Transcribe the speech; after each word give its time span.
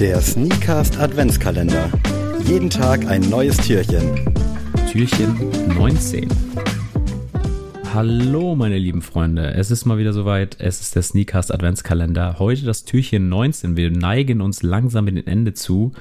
Der 0.00 0.20
Sneakast 0.20 0.98
Adventskalender. 0.98 1.88
Jeden 2.44 2.68
Tag 2.68 3.06
ein 3.06 3.22
neues 3.30 3.56
Türchen. 3.58 4.18
Türchen 4.90 5.36
19. 5.78 6.28
Hallo 7.94 8.56
meine 8.56 8.76
lieben 8.76 9.02
Freunde, 9.02 9.54
es 9.54 9.70
ist 9.70 9.84
mal 9.84 9.98
wieder 9.98 10.12
soweit, 10.12 10.56
es 10.58 10.80
ist 10.80 10.96
der 10.96 11.02
Sneakast 11.02 11.54
Adventskalender. 11.54 12.40
Heute 12.40 12.64
das 12.64 12.84
Türchen 12.84 13.28
19, 13.28 13.76
wir 13.76 13.92
neigen 13.92 14.40
uns 14.40 14.64
langsam 14.64 15.04
mit 15.04 15.16
dem 15.16 15.28
Ende 15.28 15.54
zu 15.54 15.92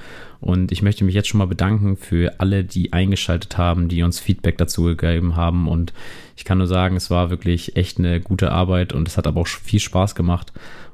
und 0.43 0.71
ich 0.71 0.81
möchte 0.81 1.03
mich 1.03 1.15
jetzt 1.15 1.29
schon 1.29 1.39
mal 1.39 1.47
bedanken 1.47 1.97
für 1.97 2.39
alle, 2.39 2.63
die 2.63 2.93
eingeschaltet 2.93 3.57
haben, 3.57 3.87
die 3.87 4.03
uns 4.03 4.19
Feedback 4.19 4.57
dazu 4.57 4.83
gegeben 4.83 5.35
haben 5.35 5.67
und 5.67 5.93
ich 6.35 6.45
kann 6.45 6.57
nur 6.57 6.67
sagen, 6.67 6.95
es 6.95 7.09
war 7.09 7.29
wirklich 7.29 7.75
echt 7.75 7.99
eine 7.99 8.19
gute 8.19 8.51
Arbeit 8.51 8.91
und 8.91 9.07
es 9.07 9.17
hat 9.17 9.27
aber 9.27 9.41
auch 9.41 9.47
viel 9.47 9.79
Spaß 9.79 10.15
gemacht 10.15 10.51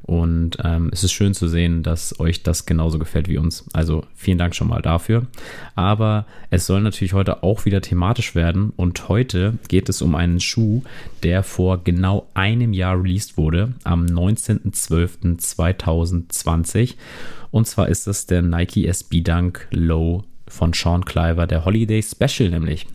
und 0.09 0.57
ähm, 0.63 0.89
es 0.91 1.03
ist 1.03 1.11
schön 1.11 1.35
zu 1.35 1.47
sehen, 1.47 1.83
dass 1.83 2.19
euch 2.19 2.41
das 2.41 2.65
genauso 2.65 2.97
gefällt 2.97 3.29
wie 3.29 3.37
uns. 3.37 3.65
Also 3.73 4.05
vielen 4.15 4.39
Dank 4.39 4.55
schon 4.55 4.67
mal 4.67 4.81
dafür. 4.81 5.27
Aber 5.75 6.25
es 6.49 6.65
soll 6.65 6.81
natürlich 6.81 7.13
heute 7.13 7.43
auch 7.43 7.65
wieder 7.65 7.81
thematisch 7.81 8.33
werden. 8.33 8.73
Und 8.75 9.07
heute 9.07 9.59
geht 9.67 9.87
es 9.87 10.01
um 10.01 10.15
einen 10.15 10.39
Schuh, 10.39 10.81
der 11.21 11.43
vor 11.43 11.83
genau 11.83 12.27
einem 12.33 12.73
Jahr 12.73 12.99
released 12.99 13.37
wurde, 13.37 13.73
am 13.83 14.07
19.12.2020. 14.07 16.95
Und 17.51 17.67
zwar 17.67 17.87
ist 17.87 18.07
das 18.07 18.25
der 18.25 18.41
Nike 18.41 18.87
SB 18.87 19.21
Dunk 19.21 19.67
Low 19.71 20.23
von 20.47 20.73
Sean 20.73 21.05
Cliver, 21.05 21.47
der 21.47 21.65
Holiday 21.65 22.01
Special 22.01 22.49
nämlich. 22.49 22.87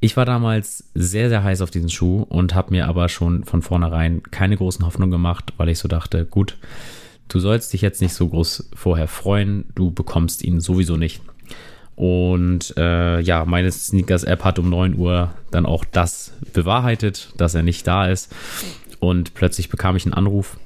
Ich 0.00 0.16
war 0.16 0.24
damals 0.24 0.90
sehr, 0.94 1.28
sehr 1.28 1.44
heiß 1.44 1.60
auf 1.60 1.70
diesen 1.70 1.90
Schuh 1.90 2.22
und 2.22 2.54
habe 2.54 2.70
mir 2.70 2.88
aber 2.88 3.08
schon 3.08 3.44
von 3.44 3.60
vornherein 3.60 4.22
keine 4.22 4.56
großen 4.56 4.84
Hoffnungen 4.86 5.10
gemacht, 5.10 5.52
weil 5.58 5.68
ich 5.68 5.78
so 5.78 5.88
dachte, 5.88 6.24
gut, 6.24 6.56
du 7.28 7.38
sollst 7.38 7.72
dich 7.72 7.82
jetzt 7.82 8.00
nicht 8.00 8.14
so 8.14 8.28
groß 8.28 8.70
vorher 8.74 9.08
freuen, 9.08 9.66
du 9.74 9.90
bekommst 9.90 10.42
ihn 10.42 10.60
sowieso 10.60 10.96
nicht. 10.96 11.20
Und 11.96 12.74
äh, 12.78 13.20
ja, 13.20 13.44
meine 13.44 13.70
Sneakers-App 13.70 14.42
hat 14.42 14.58
um 14.58 14.70
9 14.70 14.96
Uhr 14.96 15.34
dann 15.50 15.66
auch 15.66 15.84
das 15.84 16.32
bewahrheitet, 16.54 17.34
dass 17.36 17.54
er 17.54 17.62
nicht 17.62 17.86
da 17.86 18.06
ist. 18.06 18.34
Und 19.00 19.34
plötzlich 19.34 19.68
bekam 19.68 19.96
ich 19.96 20.06
einen 20.06 20.14
Anruf. 20.14 20.56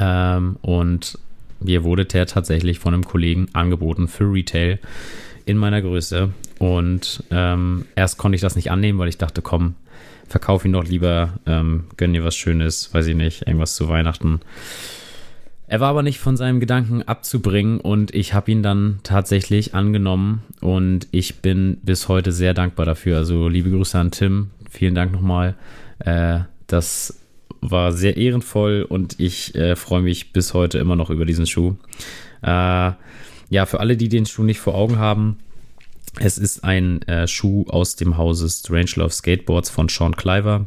Ähm, 0.00 0.56
und 0.62 1.18
mir 1.60 1.84
wurde 1.84 2.04
der 2.04 2.26
tatsächlich 2.26 2.78
von 2.78 2.94
einem 2.94 3.04
Kollegen 3.04 3.48
angeboten 3.52 4.08
für 4.08 4.24
Retail 4.24 4.78
in 5.44 5.56
meiner 5.56 5.82
Größe. 5.82 6.30
Und 6.58 7.22
ähm, 7.30 7.86
erst 7.94 8.18
konnte 8.18 8.36
ich 8.36 8.42
das 8.42 8.56
nicht 8.56 8.70
annehmen, 8.70 8.98
weil 8.98 9.08
ich 9.08 9.18
dachte, 9.18 9.42
komm, 9.42 9.74
verkauf 10.28 10.64
ihn 10.64 10.72
doch 10.72 10.84
lieber, 10.84 11.34
ähm, 11.46 11.84
gönn 11.96 12.12
dir 12.12 12.24
was 12.24 12.36
Schönes, 12.36 12.92
weiß 12.92 13.06
ich 13.06 13.16
nicht, 13.16 13.46
irgendwas 13.46 13.76
zu 13.76 13.88
Weihnachten. 13.88 14.40
Er 15.68 15.80
war 15.80 15.90
aber 15.90 16.02
nicht 16.02 16.20
von 16.20 16.36
seinem 16.36 16.60
Gedanken 16.60 17.02
abzubringen 17.02 17.80
und 17.80 18.14
ich 18.14 18.34
habe 18.34 18.52
ihn 18.52 18.62
dann 18.62 19.00
tatsächlich 19.02 19.74
angenommen 19.74 20.42
und 20.60 21.08
ich 21.10 21.42
bin 21.42 21.78
bis 21.82 22.06
heute 22.08 22.30
sehr 22.30 22.54
dankbar 22.54 22.86
dafür. 22.86 23.16
Also 23.16 23.48
liebe 23.48 23.70
Grüße 23.70 23.98
an 23.98 24.12
Tim, 24.12 24.50
vielen 24.70 24.94
Dank 24.94 25.12
nochmal. 25.12 25.56
Äh, 25.98 26.40
das 26.68 27.20
war 27.60 27.92
sehr 27.92 28.16
ehrenvoll 28.16 28.86
und 28.88 29.18
ich 29.18 29.54
äh, 29.54 29.76
freue 29.76 30.02
mich 30.02 30.32
bis 30.32 30.54
heute 30.54 30.78
immer 30.78 30.96
noch 30.96 31.10
über 31.10 31.24
diesen 31.24 31.46
Schuh. 31.46 31.76
Äh, 32.42 32.92
ja, 33.48 33.66
für 33.66 33.80
alle, 33.80 33.96
die 33.96 34.08
den 34.08 34.26
Schuh 34.26 34.42
nicht 34.42 34.60
vor 34.60 34.74
Augen 34.74 34.98
haben, 34.98 35.38
es 36.18 36.38
ist 36.38 36.64
ein 36.64 37.02
äh, 37.02 37.26
Schuh 37.28 37.66
aus 37.68 37.96
dem 37.96 38.16
Hause 38.16 38.48
Strangelove 38.48 39.12
Skateboards 39.12 39.70
von 39.70 39.88
Sean 39.88 40.16
Cliver. 40.16 40.66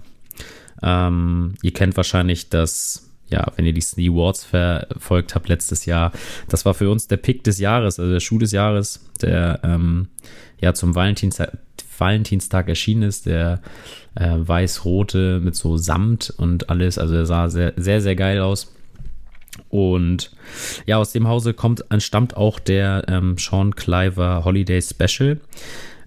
Ähm, 0.82 1.56
ihr 1.62 1.73
kennt 1.73 1.98
wahrscheinlich 1.98 2.50
das, 2.50 3.10
ja, 3.30 3.52
wenn 3.56 3.66
ihr 3.66 3.73
die 3.73 3.82
Snee 3.82 4.10
Awards 4.10 4.45
verfolgt 4.45 5.36
habt 5.36 5.50
letztes 5.50 5.86
Jahr, 5.86 6.12
das 6.48 6.66
war 6.66 6.73
für 6.73 6.90
uns 6.90 7.08
der 7.08 7.17
Pick 7.17 7.44
des 7.44 7.60
Jahres, 7.60 8.00
also 8.00 8.12
der 8.12 8.20
Schuh 8.20 8.38
des 8.38 8.52
Jahres, 8.52 9.06
der 9.22 9.60
ähm, 9.64 10.08
ja 10.61 10.73
zum 10.73 10.95
Valentinstag, 10.95 11.58
Valentinstag 11.99 12.70
erschienen 12.70 13.04
ist, 13.04 13.26
der 13.26 13.61
äh, 14.15 14.36
weiß-rote 14.36 15.39
mit 15.39 15.55
so 15.55 15.77
Samt 15.77 16.33
und 16.37 16.70
alles, 16.70 16.98
also 16.98 17.15
er 17.15 17.26
sah 17.26 17.49
sehr, 17.49 17.73
sehr, 17.76 18.02
sehr 18.02 18.15
geil 18.15 18.39
aus. 18.39 18.73
Und 19.70 20.32
ja, 20.86 20.98
aus 20.98 21.11
dem 21.11 21.27
Hause 21.27 21.54
kommt, 21.54 21.86
entstammt 21.92 22.36
auch 22.38 22.59
der 22.59 23.04
ähm, 23.08 23.38
Sean 23.38 23.76
Cliver 23.76 24.43
Holiday 24.45 24.82
Special. 24.82 25.39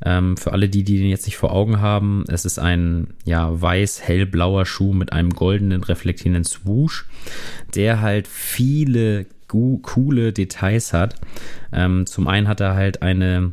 Ähm, 0.05 0.37
für 0.37 0.53
alle, 0.53 0.69
die, 0.69 0.83
die 0.83 0.99
den 0.99 1.11
jetzt 1.11 1.27
nicht 1.27 1.37
vor 1.37 1.53
Augen 1.53 1.81
haben, 1.81 2.25
es 2.29 2.45
ist 2.45 2.59
ein 2.59 3.15
ja, 3.25 3.61
weiß-hellblauer 3.61 4.67
Schuh 4.67 4.93
mit 4.93 5.13
einem 5.13 5.31
goldenen 5.31 5.85
reflektierenden 5.85 6.45
Swoosh, 6.45 7.07
der 7.75 8.01
halt 8.01 8.27
viele 8.27 9.27
coole 9.47 10.33
Details 10.33 10.93
hat. 10.93 11.15
Ähm, 11.73 12.07
zum 12.07 12.27
einen 12.27 12.49
hat 12.49 12.61
er 12.61 12.75
halt 12.75 13.03
eine 13.03 13.53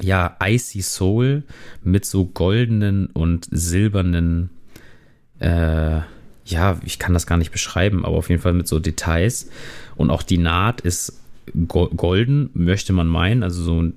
ja, 0.00 0.36
Icy 0.42 0.82
Soul 0.82 1.44
mit 1.82 2.04
so 2.04 2.24
goldenen 2.24 3.06
und 3.06 3.46
silbernen 3.50 4.50
äh, 5.38 6.00
ja, 6.46 6.78
ich 6.84 6.98
kann 6.98 7.14
das 7.14 7.26
gar 7.26 7.38
nicht 7.38 7.52
beschreiben, 7.52 8.04
aber 8.04 8.16
auf 8.16 8.28
jeden 8.28 8.42
Fall 8.42 8.52
mit 8.52 8.68
so 8.68 8.78
Details. 8.78 9.48
Und 9.96 10.10
auch 10.10 10.22
die 10.22 10.38
Naht 10.38 10.80
ist 10.82 11.20
golden, 11.68 12.50
möchte 12.54 12.92
man 12.92 13.06
meinen, 13.06 13.42
also 13.42 13.62
so 13.62 13.82
ein 13.82 13.94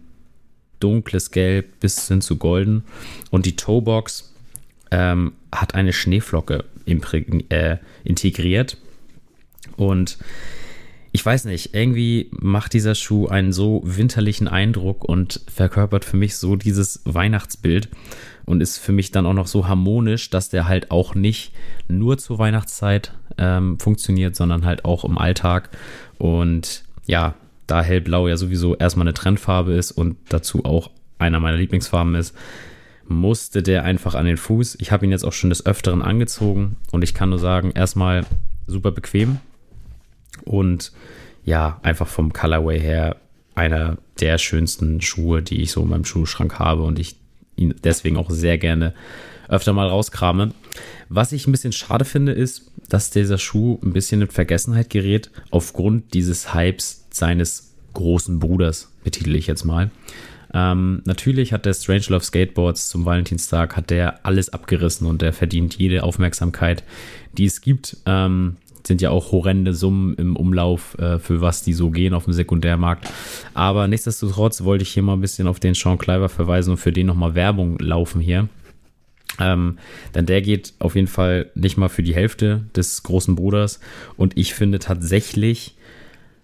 dunkles 0.80 1.32
Gelb 1.32 1.80
bis 1.80 2.08
hin 2.08 2.22
zu 2.22 2.38
golden. 2.38 2.84
Und 3.32 3.46
die 3.46 3.56
Toebox 3.56 4.34
ähm, 4.92 5.34
hat 5.52 5.76
eine 5.76 5.92
Schneeflocke 5.92 6.64
äh, 6.86 7.78
integriert. 8.04 8.78
Und 9.76 10.18
ich 11.18 11.26
weiß 11.26 11.46
nicht, 11.46 11.74
irgendwie 11.74 12.30
macht 12.30 12.74
dieser 12.74 12.94
Schuh 12.94 13.26
einen 13.26 13.52
so 13.52 13.82
winterlichen 13.84 14.48
Eindruck 14.48 15.04
und 15.04 15.42
verkörpert 15.52 16.06
für 16.06 16.16
mich 16.16 16.38
so 16.38 16.56
dieses 16.56 17.02
Weihnachtsbild 17.06 17.90
und 18.46 18.62
ist 18.62 18.78
für 18.78 18.92
mich 18.92 19.10
dann 19.10 19.26
auch 19.26 19.34
noch 19.34 19.48
so 19.48 19.68
harmonisch, 19.68 20.30
dass 20.30 20.50
der 20.50 20.68
halt 20.68 20.92
auch 20.92 21.16
nicht 21.16 21.54
nur 21.88 22.20
zur 22.20 22.38
Weihnachtszeit 22.38 23.14
ähm, 23.40 23.80
funktioniert, 23.80 24.36
sondern 24.36 24.64
halt 24.64 24.86
auch 24.86 25.06
im 25.06 25.18
Alltag. 25.18 25.72
Und 26.20 26.84
ja, 27.08 27.34
da 27.66 27.82
hellblau 27.82 28.28
ja 28.28 28.38
sowieso 28.38 28.76
erstmal 28.76 29.08
eine 29.08 29.16
Trendfarbe 29.16 29.74
ist 29.74 29.90
und 29.90 30.18
dazu 30.30 30.66
auch 30.66 30.92
einer 31.18 31.40
meiner 31.40 31.58
Lieblingsfarben 31.58 32.14
ist, 32.14 32.36
musste 33.08 33.64
der 33.64 33.86
einfach 33.86 34.14
an 34.14 34.28
den 34.28 34.38
Fuß. 34.38 34.78
Ich 34.82 34.92
habe 34.92 35.08
ihn 35.08 35.12
jetzt 35.12 35.26
auch 35.26 35.34
schon 35.34 35.50
des 35.50 35.66
Öfteren 35.66 36.04
angezogen 36.04 36.78
und 36.92 37.04
ich 37.04 37.16
kann 37.16 37.32
nur 37.32 37.40
sagen, 37.40 37.72
erstmal 37.72 38.24
super 38.68 38.92
bequem 38.92 39.40
und 40.46 40.92
ja, 41.46 41.80
einfach 41.84 42.08
vom 42.08 42.34
Colorway 42.34 42.80
her 42.80 43.18
einer 43.56 43.98
der 44.20 44.38
schönsten 44.38 45.02
Schuhe, 45.02 45.42
die 45.42 45.62
ich 45.62 45.72
so 45.72 45.82
in 45.82 45.90
meinem 45.90 46.06
Schuhschrank 46.06 46.60
habe 46.60 46.84
und 46.84 47.00
ich 47.00 47.16
ihn 47.56 47.74
deswegen 47.84 48.18
auch 48.18 48.30
sehr 48.30 48.58
gerne 48.58 48.94
öfter 49.50 49.74
mal 49.74 49.88
rauskrame. 49.88 50.54
Was 51.10 51.32
ich 51.32 51.48
ein 51.48 51.52
bisschen 51.52 51.72
schade 51.72 52.06
finde, 52.06 52.34
ist, 52.34 52.72
dass 52.90 53.10
dieser 53.10 53.38
Schuh 53.38 53.80
ein 53.84 53.94
bisschen 53.94 54.22
in 54.22 54.28
Vergessenheit 54.28 54.90
gerät, 54.90 55.32
aufgrund 55.50 56.14
dieses 56.14 56.54
Hypes 56.54 57.08
seines 57.10 57.74
großen 57.94 58.40
Bruders, 58.40 58.92
betitel 59.04 59.36
ich 59.36 59.48
jetzt 59.48 59.64
mal. 59.64 59.90
Ähm, 60.54 61.02
natürlich 61.06 61.52
hat 61.52 61.66
der 61.66 61.74
Strangelove 61.74 62.24
Skateboards 62.24 62.90
zum 62.90 63.06
Valentinstag 63.06 63.76
hat 63.76 63.90
der 63.90 64.26
alles 64.26 64.50
abgerissen 64.50 65.08
und 65.08 65.22
der 65.22 65.34
verdient 65.34 65.76
jede 65.76 66.04
Aufmerksamkeit, 66.04 66.84
die 67.34 67.46
es 67.46 67.62
gibt. 67.62 67.98
Ähm, 68.06 68.58
sind 68.88 69.02
ja 69.02 69.10
auch 69.10 69.32
horrende 69.32 69.74
Summen 69.74 70.16
im 70.16 70.36
Umlauf, 70.36 70.98
äh, 70.98 71.20
für 71.20 71.42
was 71.42 71.64
die 71.64 71.74
so 71.74 71.90
gehen 71.92 72.14
auf 72.14 72.26
dem 72.26 72.34
Sekundärmarkt. 72.34 73.12
Aber 73.54 73.88
nichtsdestotrotz 73.88 74.64
wollte 74.64 74.84
ich 74.84 74.90
hier 74.90 75.04
mal 75.04 75.14
ein 75.14 75.22
bisschen 75.22 75.48
auf 75.48 75.60
den 75.60 75.74
Sean 75.74 75.98
Cliver 75.98 76.30
verweisen 76.30 76.72
und 76.72 76.78
für 76.78 76.92
den 76.92 77.08
nochmal 77.08 77.36
Werbung 77.36 77.78
laufen 77.80 78.22
hier. 78.22 78.50
Ähm, 79.40 79.78
denn 80.16 80.26
der 80.26 80.42
geht 80.42 80.74
auf 80.80 80.96
jeden 80.96 81.08
Fall 81.08 81.52
nicht 81.54 81.78
mal 81.78 81.90
für 81.90 82.04
die 82.04 82.16
Hälfte 82.16 82.64
des 82.76 83.04
großen 83.04 83.36
Bruders. 83.36 83.80
Und 84.16 84.38
ich 84.38 84.54
finde 84.54 84.80
tatsächlich, 84.80 85.76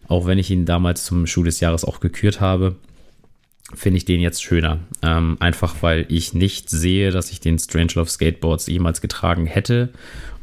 auch 0.07 0.25
wenn 0.25 0.37
ich 0.37 0.51
ihn 0.51 0.65
damals 0.65 1.05
zum 1.05 1.25
Schuh 1.25 1.43
des 1.43 1.59
Jahres 1.59 1.85
auch 1.85 1.99
gekürt 1.99 2.39
habe, 2.39 2.75
finde 3.73 3.97
ich 3.97 4.05
den 4.05 4.21
jetzt 4.21 4.43
schöner. 4.43 4.79
Ähm, 5.01 5.37
einfach 5.39 5.75
weil 5.81 6.05
ich 6.09 6.33
nicht 6.33 6.69
sehe, 6.69 7.11
dass 7.11 7.31
ich 7.31 7.39
den 7.39 7.57
Strangelove 7.57 8.09
Skateboards 8.09 8.67
jemals 8.67 9.01
getragen 9.01 9.45
hätte. 9.45 9.89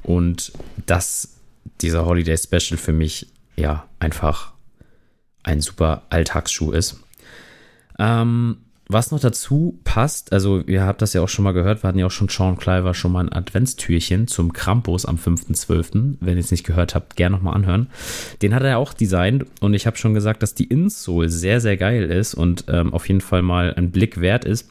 Und 0.02 0.52
das 0.86 1.39
dieser 1.80 2.04
Holiday 2.04 2.36
Special 2.36 2.78
für 2.78 2.92
mich 2.92 3.26
ja 3.56 3.86
einfach 3.98 4.52
ein 5.42 5.60
super 5.60 6.02
Alltagsschuh 6.10 6.72
ist. 6.72 7.00
Ähm, 7.98 8.58
was 8.92 9.12
noch 9.12 9.20
dazu 9.20 9.78
passt, 9.84 10.32
also 10.32 10.62
ihr 10.66 10.84
habt 10.84 11.00
das 11.00 11.12
ja 11.12 11.22
auch 11.22 11.28
schon 11.28 11.44
mal 11.44 11.52
gehört, 11.52 11.84
wir 11.84 11.88
hatten 11.88 12.00
ja 12.00 12.06
auch 12.06 12.10
schon 12.10 12.28
Sean 12.28 12.58
Cliver 12.58 12.92
schon 12.92 13.12
mal 13.12 13.20
ein 13.20 13.32
Adventstürchen 13.32 14.26
zum 14.26 14.52
Krampus 14.52 15.06
am 15.06 15.14
5.12. 15.14 16.16
Wenn 16.18 16.34
ihr 16.34 16.40
es 16.40 16.50
nicht 16.50 16.66
gehört 16.66 16.96
habt, 16.96 17.14
gerne 17.14 17.36
nochmal 17.36 17.54
anhören. 17.54 17.86
Den 18.42 18.52
hat 18.52 18.64
er 18.64 18.78
auch 18.78 18.92
designt 18.92 19.46
und 19.60 19.74
ich 19.74 19.86
habe 19.86 19.96
schon 19.96 20.12
gesagt, 20.12 20.42
dass 20.42 20.54
die 20.54 20.64
Insole 20.64 21.28
sehr, 21.28 21.60
sehr 21.60 21.76
geil 21.76 22.10
ist 22.10 22.34
und 22.34 22.64
ähm, 22.66 22.92
auf 22.92 23.06
jeden 23.06 23.20
Fall 23.20 23.42
mal 23.42 23.74
ein 23.74 23.92
Blick 23.92 24.20
wert 24.20 24.44
ist. 24.44 24.68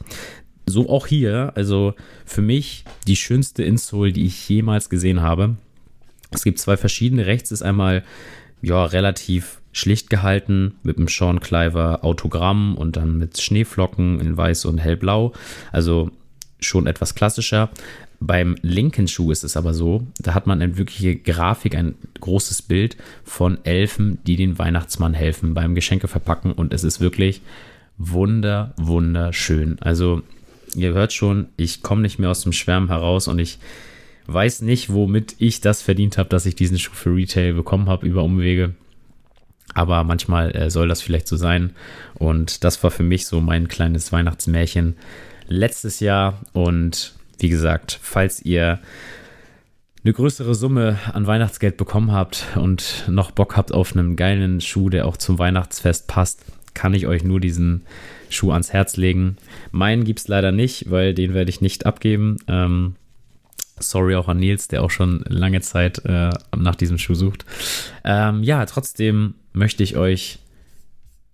So 0.65 0.89
auch 0.89 1.07
hier, 1.07 1.53
also 1.55 1.93
für 2.25 2.41
mich 2.41 2.83
die 3.07 3.15
schönste 3.15 3.63
Insole, 3.63 4.11
die 4.11 4.25
ich 4.25 4.49
jemals 4.49 4.89
gesehen 4.89 5.21
habe. 5.21 5.55
Es 6.31 6.43
gibt 6.43 6.59
zwei 6.59 6.77
verschiedene. 6.77 7.25
Rechts 7.25 7.51
ist 7.51 7.61
einmal 7.61 8.03
ja 8.61 8.83
relativ 8.85 9.59
schlicht 9.71 10.09
gehalten 10.09 10.75
mit 10.83 10.97
einem 10.97 11.07
Sean 11.07 11.39
Cliver 11.39 12.03
Autogramm 12.03 12.75
und 12.75 12.97
dann 12.97 13.17
mit 13.17 13.39
Schneeflocken 13.39 14.19
in 14.19 14.35
weiß 14.35 14.65
und 14.65 14.77
hellblau. 14.79 15.33
Also 15.71 16.11
schon 16.59 16.87
etwas 16.87 17.15
klassischer. 17.15 17.69
Beim 18.19 18.55
linken 18.61 19.07
Schuh 19.07 19.31
ist 19.31 19.45
es 19.45 19.55
aber 19.55 19.73
so, 19.73 20.05
da 20.19 20.33
hat 20.33 20.45
man 20.45 20.61
eine 20.61 20.77
wirkliche 20.77 21.15
Grafik, 21.15 21.73
ein 21.75 21.95
großes 22.19 22.63
Bild 22.63 22.97
von 23.23 23.63
Elfen, 23.63 24.19
die 24.25 24.35
den 24.35 24.59
Weihnachtsmann 24.59 25.13
helfen 25.13 25.53
beim 25.53 25.73
Geschenke 25.73 26.09
verpacken 26.09 26.51
und 26.51 26.73
es 26.73 26.83
ist 26.83 26.99
wirklich 26.99 27.41
wunder, 27.97 28.73
wunderschön. 28.75 29.77
Also 29.79 30.21
ihr 30.75 30.93
hört 30.93 31.13
schon, 31.13 31.47
ich 31.55 31.81
komme 31.81 32.01
nicht 32.01 32.19
mehr 32.19 32.29
aus 32.29 32.41
dem 32.41 32.51
Schwärmen 32.51 32.89
heraus 32.89 33.29
und 33.29 33.39
ich 33.39 33.57
weiß 34.33 34.61
nicht, 34.61 34.91
womit 34.93 35.35
ich 35.39 35.61
das 35.61 35.81
verdient 35.81 36.17
habe, 36.17 36.29
dass 36.29 36.45
ich 36.45 36.55
diesen 36.55 36.79
Schuh 36.79 36.93
für 36.93 37.15
Retail 37.15 37.53
bekommen 37.53 37.89
habe 37.89 38.07
über 38.07 38.23
Umwege. 38.23 38.75
Aber 39.73 40.03
manchmal 40.03 40.55
äh, 40.55 40.69
soll 40.69 40.87
das 40.87 41.01
vielleicht 41.01 41.27
so 41.27 41.35
sein. 41.35 41.71
Und 42.15 42.63
das 42.63 42.81
war 42.83 42.91
für 42.91 43.03
mich 43.03 43.27
so 43.27 43.39
mein 43.39 43.67
kleines 43.67 44.11
Weihnachtsmärchen 44.11 44.95
letztes 45.47 45.99
Jahr. 45.99 46.41
Und 46.53 47.13
wie 47.37 47.49
gesagt, 47.49 47.99
falls 48.01 48.41
ihr 48.41 48.79
eine 50.03 50.13
größere 50.13 50.55
Summe 50.55 50.97
an 51.13 51.27
Weihnachtsgeld 51.27 51.77
bekommen 51.77 52.11
habt 52.11 52.45
und 52.55 53.05
noch 53.07 53.31
Bock 53.31 53.57
habt 53.57 53.73
auf 53.73 53.95
einen 53.95 54.15
geilen 54.15 54.61
Schuh, 54.61 54.89
der 54.89 55.05
auch 55.05 55.17
zum 55.17 55.39
Weihnachtsfest 55.39 56.07
passt, 56.07 56.45
kann 56.73 56.93
ich 56.93 57.05
euch 57.05 57.23
nur 57.23 57.39
diesen 57.39 57.83
Schuh 58.29 58.51
ans 58.51 58.71
Herz 58.71 58.95
legen. 58.95 59.37
Meinen 59.71 60.05
gibt 60.05 60.19
es 60.19 60.27
leider 60.27 60.51
nicht, 60.51 60.89
weil 60.89 61.13
den 61.13 61.33
werde 61.33 61.49
ich 61.49 61.61
nicht 61.61 61.85
abgeben. 61.85 62.37
Ähm, 62.47 62.95
sorry 63.79 64.15
auch 64.15 64.27
an 64.27 64.37
Nils, 64.37 64.67
der 64.67 64.83
auch 64.83 64.91
schon 64.91 65.23
lange 65.27 65.61
Zeit 65.61 66.03
äh, 66.05 66.29
nach 66.57 66.75
diesem 66.75 66.97
Schuh 66.97 67.15
sucht. 67.15 67.45
Ähm, 68.03 68.43
ja, 68.43 68.65
trotzdem 68.65 69.35
möchte 69.53 69.83
ich 69.83 69.97
euch 69.97 70.39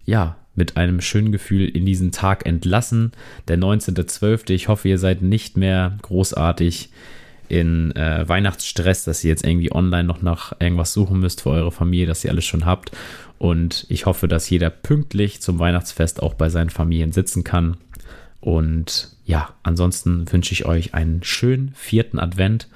ja 0.06 0.38
mit 0.56 0.78
einem 0.78 1.02
schönen 1.02 1.32
Gefühl 1.32 1.68
in 1.68 1.86
diesen 1.86 2.12
Tag 2.12 2.46
entlassen. 2.46 3.12
Der 3.48 3.58
19.12. 3.58 4.52
Ich 4.52 4.68
hoffe, 4.68 4.88
ihr 4.88 4.98
seid 4.98 5.22
nicht 5.22 5.58
mehr 5.58 5.98
großartig 6.02 6.90
in 7.48 7.96
äh, 7.96 8.28
Weihnachtsstress, 8.28 9.04
dass 9.04 9.24
ihr 9.24 9.30
jetzt 9.30 9.46
irgendwie 9.46 9.72
online 9.72 10.06
noch 10.06 10.22
nach 10.22 10.54
irgendwas 10.60 10.94
suchen 10.94 11.20
müsst 11.20 11.42
für 11.42 11.52
eure 11.52 11.72
Familie, 11.72 12.08
dass 12.08 12.24
ihr 12.24 12.32
alles 12.32 12.46
schon 12.46 12.66
habt. 12.66 12.92
Und 13.38 13.86
ich 13.90 14.06
hoffe, 14.06 14.28
dass 14.28 14.50
jeder 14.50 14.70
pünktlich 14.70 15.42
zum 15.42 15.60
Weihnachtsfest 15.60 16.24
auch 16.24 16.34
bei 16.34 16.50
seinen 16.50 16.70
Familien 16.70 17.12
sitzen 17.12 17.44
kann. 17.44 17.78
Und 18.46 19.10
ja, 19.26 19.56
ansonsten 19.64 20.32
wünsche 20.32 20.54
ich 20.54 20.68
euch 20.68 20.94
einen 20.94 21.24
schönen 21.24 21.72
vierten 21.74 22.20
Advent. 22.20 22.68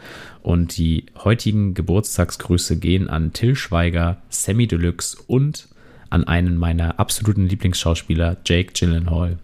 Und 0.42 0.76
die 0.78 1.06
heutigen 1.24 1.76
Geburtstagsgrüße 1.76 2.80
gehen 2.80 3.08
an 3.08 3.34
Till 3.34 3.56
Schweiger, 3.56 4.18
Sammy 4.30 4.66
Deluxe 4.66 5.16
und 5.28 5.68
an 6.10 6.24
einen 6.24 6.58
meiner 6.58 7.00
absoluten 7.00 7.46
Lieblingsschauspieler, 7.46 8.38
Jake 8.48 8.74
Gyllenhaal. 8.74 9.38